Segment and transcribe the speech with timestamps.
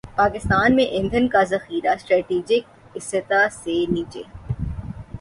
[0.17, 4.23] پاکستان میں ایندھن کا ذخیرہ اسٹریٹجک سطح سے نیچے